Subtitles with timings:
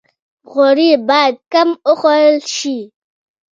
[0.51, 2.77] غوړي باید کم وخوړل شي